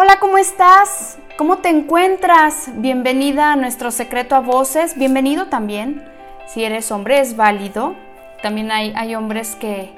[0.00, 1.18] Hola, ¿cómo estás?
[1.36, 2.70] ¿Cómo te encuentras?
[2.74, 4.96] Bienvenida a nuestro secreto a voces.
[4.96, 6.08] Bienvenido también.
[6.46, 7.96] Si eres hombre, es válido.
[8.40, 9.92] También hay, hay hombres que...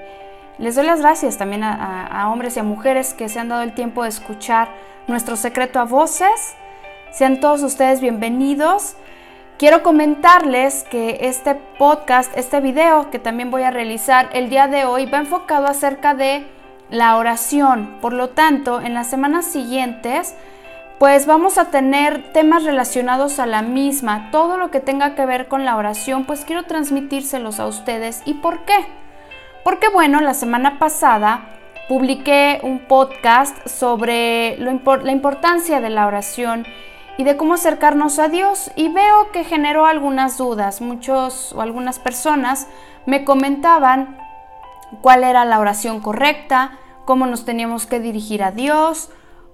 [0.57, 3.61] Les doy las gracias también a, a hombres y a mujeres que se han dado
[3.61, 4.71] el tiempo de escuchar
[5.07, 6.55] nuestro secreto a voces.
[7.13, 8.97] Sean todos ustedes bienvenidos.
[9.59, 14.87] Quiero comentarles que este podcast, este video que también voy a realizar el día de
[14.87, 16.47] hoy va enfocado acerca de
[16.91, 17.97] la oración.
[18.01, 20.35] Por lo tanto, en las semanas siguientes,
[20.99, 24.29] pues vamos a tener temas relacionados a la misma.
[24.31, 28.23] Todo lo que tenga que ver con la oración, pues quiero transmitírselos a ustedes.
[28.27, 28.77] ¿Y por qué?
[29.65, 31.47] Porque bueno, la semana pasada
[31.89, 36.67] publiqué un podcast sobre la importancia de la oración
[37.17, 40.81] y de cómo acercarnos a Dios y veo que generó algunas dudas.
[40.81, 42.69] Muchos o algunas personas
[43.07, 44.17] me comentaban
[45.03, 49.11] cuál era la oración correcta, cómo nos teníamos que dirigir a Dios,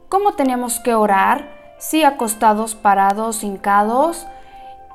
[0.08, 4.27] cómo teníamos que orar, si acostados, parados, hincados.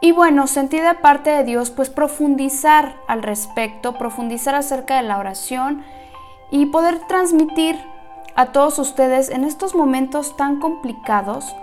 [0.01, 5.17] Y bueno, sentí de parte de Dios pues profundizar al respecto, profundizar acerca de la
[5.17, 5.83] oración
[6.49, 7.79] y poder transmitir
[8.35, 11.55] a todos ustedes en estos momentos tan complicados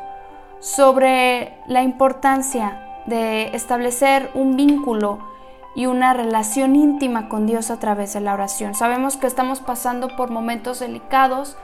[0.60, 5.19] sobre la importancia de establecer un vínculo
[5.74, 8.74] y una relación íntima con Dios a través de la oración.
[8.74, 11.56] Sabemos que estamos pasando por momentos delicados,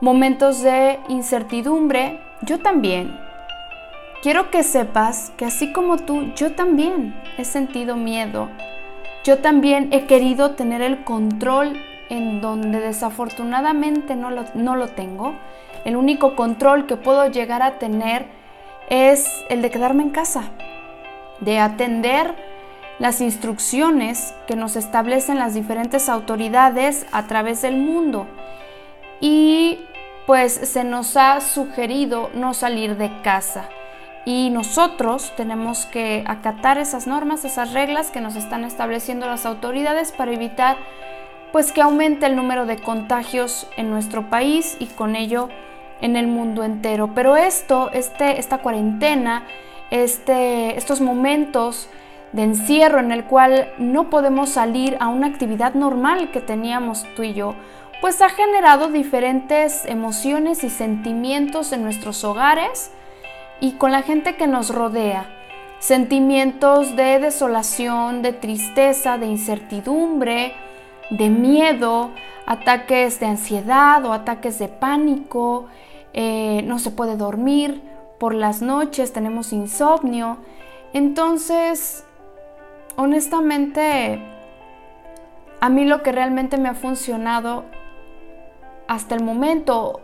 [0.00, 2.20] momentos de incertidumbre.
[2.42, 3.18] Yo también.
[4.22, 8.48] Quiero que sepas que así como tú, yo también he sentido miedo.
[9.24, 15.34] Yo también he querido tener el control en donde desafortunadamente no lo, no lo tengo.
[15.84, 18.26] El único control que puedo llegar a tener
[18.90, 20.50] es el de quedarme en casa,
[21.40, 22.51] de atender
[23.02, 28.28] las instrucciones que nos establecen las diferentes autoridades a través del mundo.
[29.20, 29.80] Y
[30.24, 33.68] pues se nos ha sugerido no salir de casa.
[34.24, 40.12] Y nosotros tenemos que acatar esas normas, esas reglas que nos están estableciendo las autoridades
[40.12, 40.76] para evitar
[41.50, 45.48] pues que aumente el número de contagios en nuestro país y con ello
[46.02, 47.10] en el mundo entero.
[47.16, 49.42] Pero esto, este, esta cuarentena,
[49.90, 51.88] este, estos momentos
[52.32, 57.22] de encierro en el cual no podemos salir a una actividad normal que teníamos tú
[57.22, 57.54] y yo,
[58.00, 62.90] pues ha generado diferentes emociones y sentimientos en nuestros hogares
[63.60, 65.26] y con la gente que nos rodea.
[65.78, 70.54] Sentimientos de desolación, de tristeza, de incertidumbre,
[71.10, 72.10] de miedo,
[72.46, 75.66] ataques de ansiedad o ataques de pánico,
[76.12, 77.82] eh, no se puede dormir
[78.18, 80.38] por las noches, tenemos insomnio.
[80.92, 82.04] Entonces,
[82.96, 84.20] honestamente,
[85.60, 87.64] a mí lo que realmente me ha funcionado
[88.88, 90.00] hasta el momento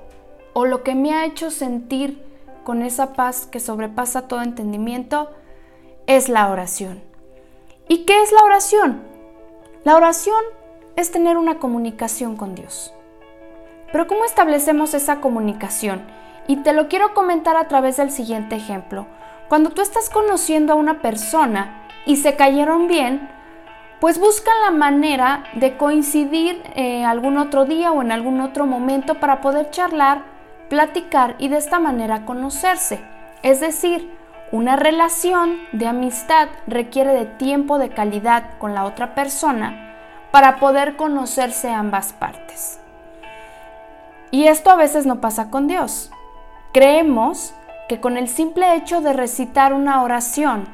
[0.53, 2.25] o lo que me ha hecho sentir
[2.65, 5.31] con esa paz que sobrepasa todo entendimiento
[6.07, 7.03] es la oración.
[7.89, 9.03] ¿Y qué es la oración?
[9.85, 10.43] La oración
[10.97, 12.93] es tener una comunicación con Dios.
[13.91, 16.03] Pero ¿cómo establecemos esa comunicación?
[16.47, 19.07] Y te lo quiero comentar a través del siguiente ejemplo.
[19.49, 23.29] Cuando tú estás conociendo a una persona y se cayeron bien,
[24.01, 29.17] pues buscan la manera de coincidir eh, algún otro día o en algún otro momento
[29.17, 30.23] para poder charlar,
[30.69, 33.01] platicar y de esta manera conocerse.
[33.43, 34.17] Es decir,
[34.51, 39.95] una relación de amistad requiere de tiempo de calidad con la otra persona
[40.31, 42.81] para poder conocerse ambas partes.
[44.31, 46.11] Y esto a veces no pasa con Dios.
[46.73, 47.55] Creemos
[47.89, 50.69] que con el simple hecho de recitar una oración,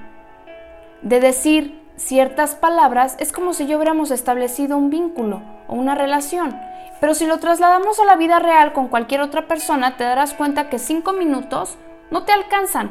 [1.04, 6.58] de decir ciertas palabras, es como si yo hubiéramos establecido un vínculo o una relación.
[7.00, 10.68] Pero si lo trasladamos a la vida real con cualquier otra persona, te darás cuenta
[10.68, 11.78] que cinco minutos
[12.10, 12.90] no te alcanzan.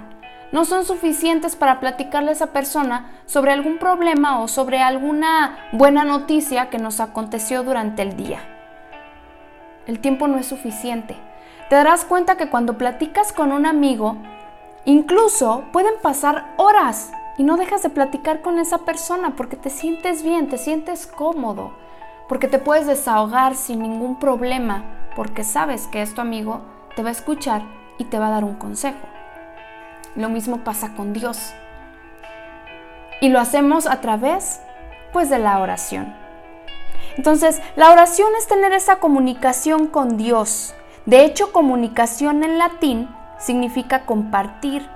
[0.53, 6.05] No son suficientes para platicarle a esa persona sobre algún problema o sobre alguna buena
[6.05, 8.39] noticia que nos aconteció durante el día
[9.87, 11.15] el tiempo no es suficiente.
[11.69, 14.17] Te darás cuenta que cuando platicas con un amigo,
[14.85, 20.23] incluso pueden pasar horas y no dejas de platicar con esa persona porque te sientes
[20.23, 21.73] bien, te sientes cómodo,
[22.27, 24.83] porque te puedes desahogar sin ningún problema,
[25.15, 26.61] porque sabes que es tu amigo,
[26.95, 27.63] te va a escuchar
[27.97, 29.07] y te va a dar un consejo.
[30.15, 31.53] Lo mismo pasa con Dios.
[33.21, 34.61] Y lo hacemos a través
[35.11, 36.13] pues de la oración.
[37.17, 40.73] Entonces, la oración es tener esa comunicación con Dios.
[41.05, 44.87] De hecho, comunicación en latín significa compartir.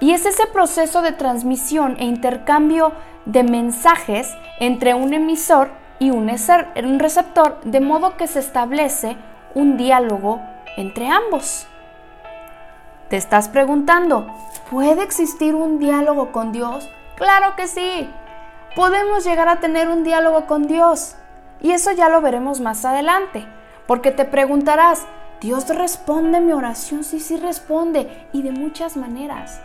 [0.00, 2.92] Y es ese proceso de transmisión e intercambio
[3.24, 6.28] de mensajes entre un emisor y un,
[6.98, 9.16] receptor, de modo que se establece
[9.54, 10.40] un diálogo
[10.76, 11.66] entre ambos.
[13.08, 14.28] Te estás preguntando,
[14.70, 16.88] ¿puede existir un diálogo con Dios?
[17.16, 18.08] Claro que sí.
[18.76, 21.16] Podemos llegar a tener un diálogo con Dios.
[21.60, 23.44] Y eso ya lo veremos más adelante.
[23.88, 25.06] Porque te preguntarás,
[25.40, 27.02] ¿Dios responde mi oración?
[27.02, 28.28] Sí, sí responde.
[28.32, 29.60] Y de muchas maneras.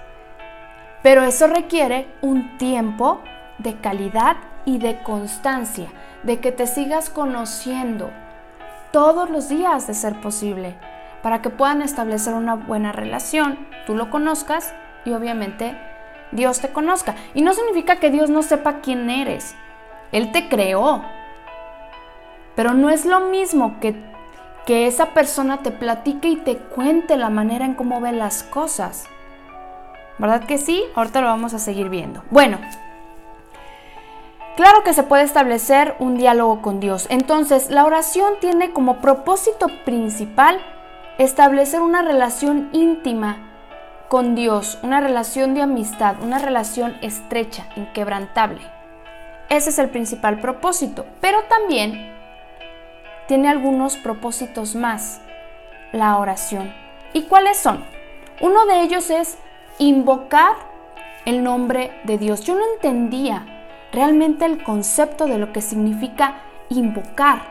[1.03, 3.19] Pero eso requiere un tiempo
[3.59, 5.89] de calidad y de constancia,
[6.23, 8.09] de que te sigas conociendo
[8.91, 10.75] todos los días de ser posible,
[11.21, 14.73] para que puedan establecer una buena relación, tú lo conozcas
[15.03, 15.77] y obviamente
[16.31, 17.15] Dios te conozca.
[17.33, 19.56] Y no significa que Dios no sepa quién eres,
[20.13, 21.03] Él te creó,
[22.56, 23.95] pero no es lo mismo que,
[24.65, 29.09] que esa persona te platique y te cuente la manera en cómo ve las cosas.
[30.18, 30.83] ¿Verdad que sí?
[30.95, 32.24] Ahorita lo vamos a seguir viendo.
[32.30, 32.60] Bueno,
[34.56, 37.07] claro que se puede establecer un diálogo con Dios.
[37.10, 40.60] Entonces, la oración tiene como propósito principal
[41.18, 43.50] establecer una relación íntima
[44.07, 48.62] con Dios, una relación de amistad, una relación estrecha, inquebrantable.
[49.50, 52.13] Ese es el principal propósito, pero también
[53.27, 55.21] tiene algunos propósitos más,
[55.92, 56.74] la oración.
[57.13, 57.83] ¿Y cuáles son?
[58.42, 59.38] Uno de ellos es
[59.79, 60.55] invocar
[61.25, 62.41] el nombre de Dios.
[62.41, 63.45] Yo no entendía
[63.91, 67.41] realmente el concepto de lo que significa invocar.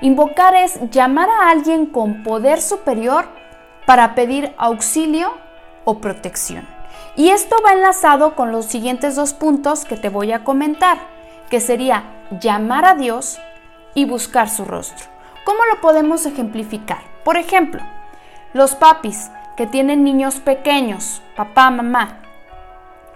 [0.00, 3.26] Invocar es llamar a alguien con poder superior
[3.86, 5.32] para pedir auxilio
[5.84, 6.66] o protección.
[7.16, 10.98] Y esto va enlazado con los siguientes dos puntos que te voy a comentar,
[11.50, 12.04] que sería
[12.40, 13.38] llamar a Dios
[13.94, 15.06] y buscar su rostro.
[15.44, 17.00] ¿Cómo lo podemos ejemplificar?
[17.24, 17.82] Por ejemplo,
[18.54, 22.18] los papis que tienen niños pequeños, papá, mamá,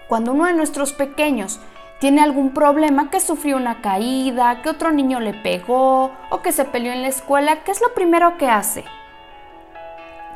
[0.08, 1.60] cuando uno de nuestros pequeños
[1.98, 6.64] tiene algún problema, que sufrió una caída, que otro niño le pegó o que se
[6.64, 8.84] peleó en la escuela, ¿qué es lo primero que hace?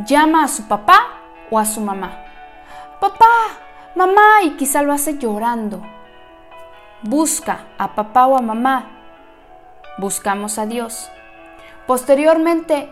[0.06, 1.06] Llama a su papá
[1.50, 2.25] o a su mamá.
[2.99, 3.26] Papá,
[3.94, 5.82] mamá, y quizá lo hace llorando.
[7.02, 8.87] Busca a papá o a mamá.
[9.99, 11.11] Buscamos a Dios.
[11.87, 12.91] Posteriormente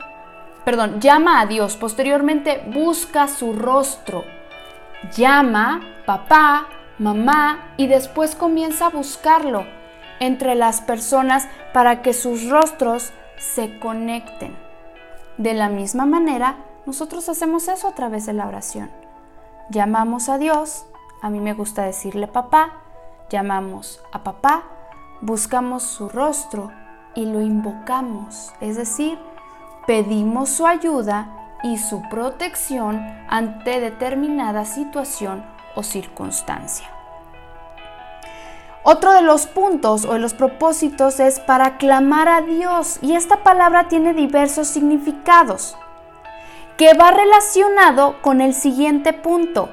[0.68, 4.22] perdón, llama a Dios, posteriormente busca su rostro,
[5.16, 6.68] llama papá,
[6.98, 9.64] mamá y después comienza a buscarlo
[10.20, 14.58] entre las personas para que sus rostros se conecten.
[15.38, 18.90] De la misma manera, nosotros hacemos eso a través de la oración.
[19.70, 20.84] Llamamos a Dios,
[21.22, 22.74] a mí me gusta decirle papá,
[23.30, 24.64] llamamos a papá,
[25.22, 26.70] buscamos su rostro
[27.14, 29.18] y lo invocamos, es decir,
[29.88, 31.28] pedimos su ayuda
[31.62, 35.42] y su protección ante determinada situación
[35.74, 36.86] o circunstancia.
[38.82, 43.42] Otro de los puntos o de los propósitos es para clamar a Dios y esta
[43.42, 45.74] palabra tiene diversos significados
[46.76, 49.70] que va relacionado con el siguiente punto,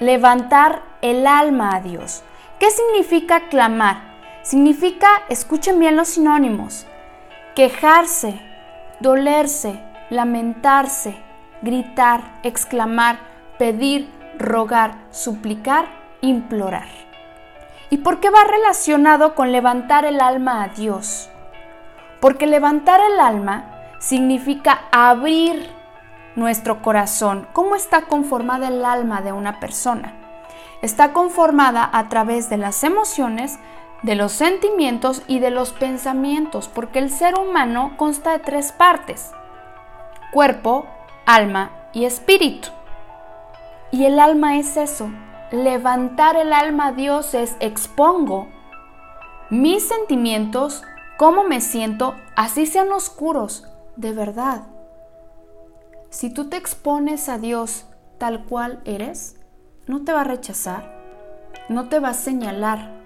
[0.00, 2.24] levantar el alma a Dios.
[2.58, 3.98] ¿Qué significa clamar?
[4.42, 6.86] Significa, escuchen bien los sinónimos,
[7.54, 8.48] quejarse,
[9.00, 11.16] dolerse, lamentarse,
[11.62, 13.18] gritar, exclamar,
[13.58, 15.86] pedir, rogar, suplicar,
[16.20, 16.88] implorar.
[17.90, 21.30] ¿Y por qué va relacionado con levantar el alma a Dios?
[22.20, 23.64] Porque levantar el alma
[23.98, 25.70] significa abrir
[26.36, 27.48] nuestro corazón.
[27.52, 30.14] ¿Cómo está conformada el alma de una persona?
[30.82, 33.58] Está conformada a través de las emociones,
[34.02, 39.30] de los sentimientos y de los pensamientos, porque el ser humano consta de tres partes,
[40.32, 40.86] cuerpo,
[41.26, 42.68] alma y espíritu.
[43.90, 45.10] Y el alma es eso,
[45.50, 48.48] levantar el alma a Dios es expongo
[49.50, 50.82] mis sentimientos,
[51.16, 54.64] cómo me siento, así sean oscuros, de verdad.
[56.10, 57.86] Si tú te expones a Dios
[58.18, 59.40] tal cual eres,
[59.86, 61.00] no te va a rechazar,
[61.70, 62.97] no te va a señalar,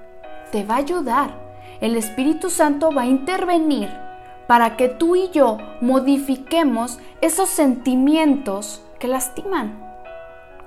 [0.52, 1.34] te va a ayudar.
[1.80, 3.88] El Espíritu Santo va a intervenir
[4.46, 9.82] para que tú y yo modifiquemos esos sentimientos que lastiman,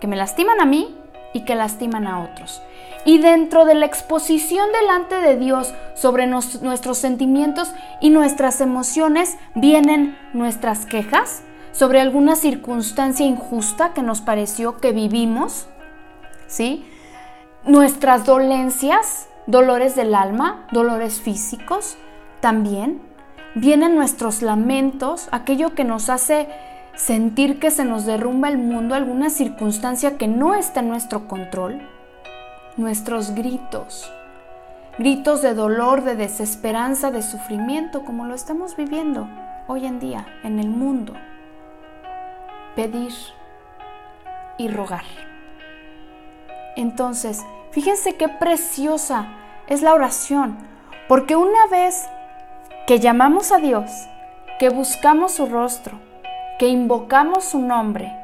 [0.02, 0.94] que me lastiman a mí
[1.34, 2.62] y que lastiman a otros.
[3.06, 10.18] Y dentro de la exposición delante de Dios sobre nuestros sentimientos y nuestras emociones vienen
[10.34, 15.68] nuestras quejas sobre alguna circunstancia injusta que nos pareció que vivimos,
[16.48, 16.86] ¿sí?
[17.66, 21.98] Nuestras dolencias, dolores del alma, dolores físicos
[22.40, 23.02] también.
[23.56, 26.48] Vienen nuestros lamentos, aquello que nos hace
[26.96, 31.82] sentir que se nos derrumba el mundo, alguna circunstancia que no está en nuestro control.
[32.78, 34.12] Nuestros gritos,
[34.98, 39.30] gritos de dolor, de desesperanza, de sufrimiento, como lo estamos viviendo
[39.68, 41.14] hoy en día en el mundo.
[42.76, 43.14] Pedir,
[44.58, 45.04] y rogar.
[46.76, 49.28] Entonces, fíjense qué preciosa
[49.68, 50.58] es la oración,
[51.10, 52.08] porque una vez
[52.88, 53.92] que llamamos a Dios,
[54.60, 56.00] que buscamos su rostro,
[56.58, 58.18] que invocamos su nombre,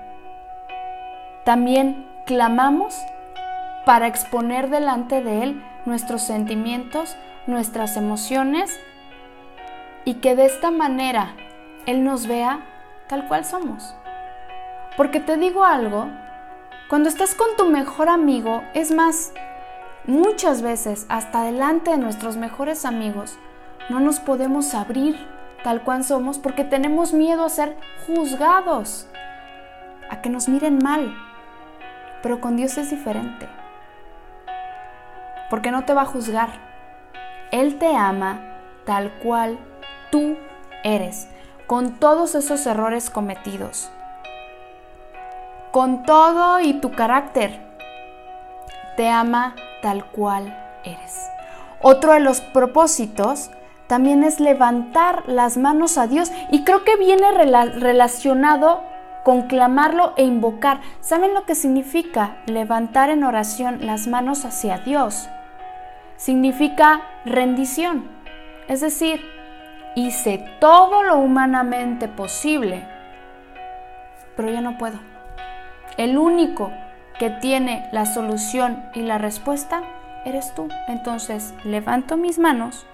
[1.43, 2.97] también clamamos
[3.85, 8.79] para exponer delante de Él nuestros sentimientos, nuestras emociones
[10.05, 11.35] y que de esta manera
[11.85, 12.61] Él nos vea
[13.09, 13.95] tal cual somos.
[14.95, 16.07] Porque te digo algo,
[16.91, 19.31] cuando estás con tu mejor amigo, es más,
[20.07, 23.37] muchas veces hasta delante de nuestros mejores amigos,
[23.87, 25.15] no nos podemos abrir
[25.63, 29.07] tal cual somos porque tenemos miedo a ser juzgados,
[30.09, 31.15] a que nos miren mal.
[32.21, 33.47] Pero con Dios es diferente.
[35.49, 36.49] Porque no te va a juzgar.
[37.53, 38.41] Él te ama
[38.83, 39.57] tal cual
[40.11, 40.35] tú
[40.83, 41.29] eres,
[41.67, 43.89] con todos esos errores cometidos,
[45.71, 47.59] con todo y tu carácter.
[48.97, 51.29] Te ama tal cual eres.
[51.81, 53.49] Otro de los propósitos
[53.87, 58.83] también es levantar las manos a Dios y creo que viene relacionado
[59.23, 60.79] con clamarlo e invocar.
[60.99, 65.29] ¿Saben lo que significa levantar en oración las manos hacia Dios?
[66.17, 68.09] Significa rendición.
[68.67, 69.21] Es decir,
[69.95, 72.87] hice todo lo humanamente posible,
[74.35, 75.10] pero ya no puedo.
[75.97, 76.71] El único
[77.19, 79.83] que tiene la solución y la respuesta
[80.25, 80.69] eres tú.
[80.87, 82.85] Entonces levanto mis manos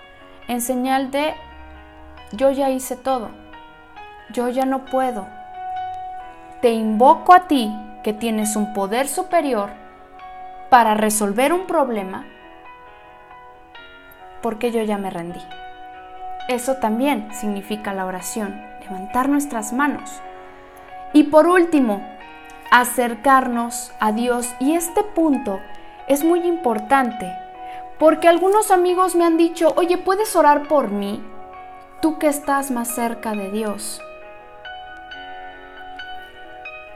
[0.48, 1.34] en señal de
[2.32, 3.32] yo ya hice todo,
[4.32, 5.28] yo ya no puedo.
[6.62, 7.74] Te invoco a ti
[8.04, 9.70] que tienes un poder superior
[10.70, 12.26] para resolver un problema
[14.42, 15.42] porque yo ya me rendí.
[16.48, 20.22] Eso también significa la oración, levantar nuestras manos.
[21.14, 22.02] Y por último,
[22.72, 24.54] acercarnos a Dios.
[24.60, 25.60] Y este punto
[26.08, 27.34] es muy importante
[28.00, 31.24] porque algunos amigos me han dicho, oye, ¿puedes orar por mí?
[32.02, 34.02] Tú que estás más cerca de Dios.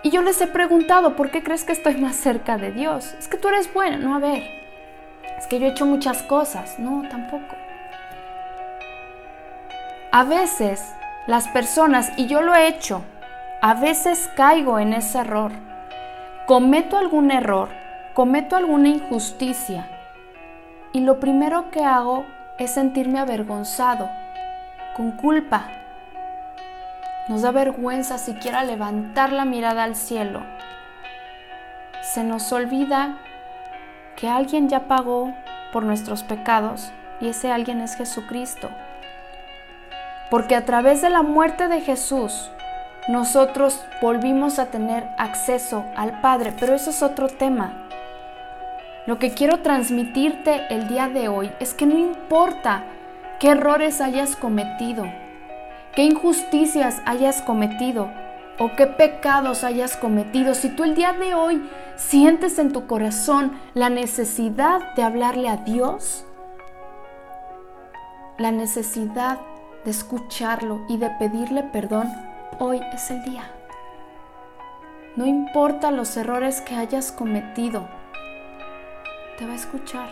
[0.03, 3.13] Y yo les he preguntado, ¿por qué crees que estoy más cerca de Dios?
[3.19, 4.43] Es que tú eres buena, no, a ver.
[5.37, 6.77] Es que yo he hecho muchas cosas.
[6.79, 7.55] No, tampoco.
[10.11, 10.83] A veces
[11.27, 13.03] las personas, y yo lo he hecho,
[13.61, 15.51] a veces caigo en ese error.
[16.47, 17.69] Cometo algún error,
[18.13, 19.87] cometo alguna injusticia,
[20.93, 22.25] y lo primero que hago
[22.57, 24.09] es sentirme avergonzado,
[24.95, 25.67] con culpa.
[27.27, 30.41] Nos da vergüenza siquiera levantar la mirada al cielo.
[32.01, 33.17] Se nos olvida
[34.15, 35.33] que alguien ya pagó
[35.71, 36.91] por nuestros pecados
[37.21, 38.69] y ese alguien es Jesucristo
[40.31, 42.49] porque a través de la muerte de Jesús
[43.11, 47.87] nosotros volvimos a tener acceso al Padre, pero eso es otro tema.
[49.05, 52.83] Lo que quiero transmitirte el día de hoy es que no importa
[53.39, 55.05] qué errores hayas cometido,
[55.93, 58.09] qué injusticias hayas cometido
[58.59, 63.59] o qué pecados hayas cometido, si tú el día de hoy sientes en tu corazón
[63.73, 66.25] la necesidad de hablarle a Dios,
[68.37, 69.39] la necesidad
[69.83, 73.43] de escucharlo y de pedirle perdón, hoy es el día.
[75.15, 77.87] No importa los errores que hayas cometido,
[79.37, 80.09] te va a escuchar.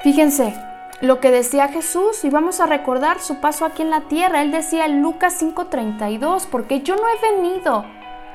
[0.00, 0.54] Fíjense
[1.00, 4.42] lo que decía Jesús y vamos a recordar su paso aquí en la tierra.
[4.42, 7.84] Él decía en Lucas 5:32, porque yo no he venido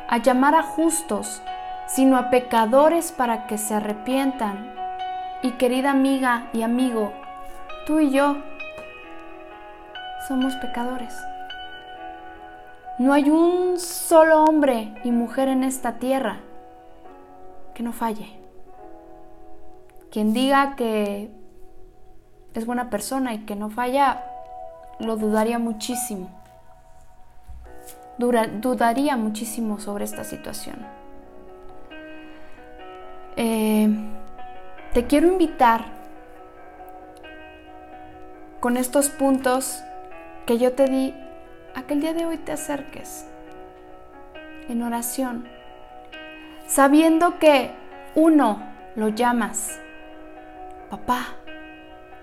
[0.07, 1.41] a llamar a justos,
[1.87, 4.75] sino a pecadores para que se arrepientan.
[5.41, 7.13] Y querida amiga y amigo,
[7.85, 8.37] Tú y yo
[10.27, 11.13] somos pecadores.
[12.99, 16.39] No hay un solo hombre y mujer en esta tierra
[17.73, 18.27] que no falle.
[20.11, 21.31] Quien diga que
[22.53, 24.23] es buena persona y que no falla,
[24.99, 26.29] lo dudaría muchísimo.
[28.17, 30.85] dudaría muchísimo sobre esta situación.
[33.37, 33.89] Eh,
[34.93, 35.85] te quiero invitar
[38.59, 39.83] con estos puntos
[40.45, 41.15] que yo te di
[41.75, 43.25] a que el día de hoy te acerques
[44.69, 45.47] en oración,
[46.67, 47.71] sabiendo que
[48.15, 48.61] uno
[48.95, 49.79] lo llamas
[50.89, 51.27] papá,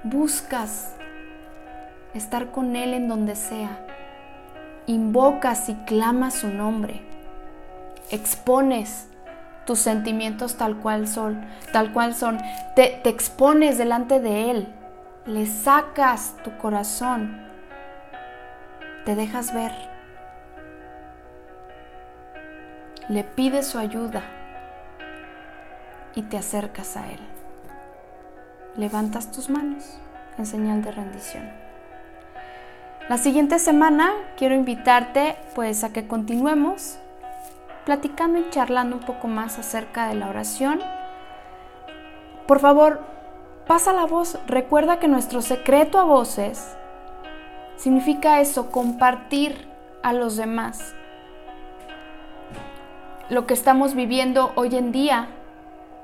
[0.03, 0.95] buscas
[2.15, 3.87] estar con él en donde sea,
[4.87, 7.03] invocas y clamas su nombre,
[8.11, 9.09] expones
[9.67, 12.39] tus sentimientos tal cual son, tal cual son,
[12.75, 14.75] te, te expones delante de él
[15.29, 17.39] le sacas tu corazón,
[19.09, 19.73] te dejas ver.
[23.09, 24.21] le pides su ayuda
[26.15, 27.19] y te acercas a Él.
[28.77, 29.99] Levantas tus manos
[30.37, 31.51] en señal de rendición.
[33.09, 36.99] La siguiente semana quiero invitarte pues a que continuemos
[37.87, 40.81] platicando y charlando un poco más acerca de la oración.
[42.47, 43.01] Por favor,
[43.67, 44.39] pasa la voz.
[44.47, 46.77] Recuerda que nuestro secreto a voces
[47.79, 49.67] significa eso, compartir
[50.03, 50.95] a los demás
[53.31, 55.29] lo que estamos viviendo hoy en día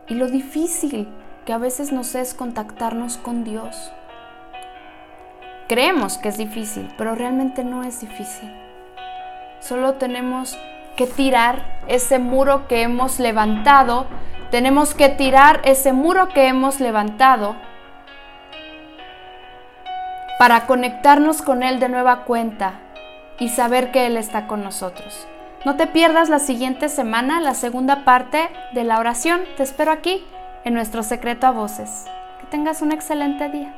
[0.09, 1.09] y lo difícil
[1.47, 3.93] que a veces nos es contactarnos con Dios.
[5.69, 8.53] Creemos que es difícil, pero realmente no es difícil.
[9.61, 10.59] Solo tenemos
[10.97, 14.07] que tirar ese muro que hemos levantado,
[14.51, 17.57] tenemos que tirar ese muro que hemos levantado
[20.45, 22.75] para conectarnos con Él de nueva cuenta
[23.39, 25.27] y saber que Él está con nosotros.
[25.65, 29.41] No te pierdas la siguiente semana la segunda parte de la oración.
[29.57, 30.23] Te espero aquí
[30.67, 32.05] en nuestro secreto a voces.
[32.43, 33.75] Que tengas un excelente día.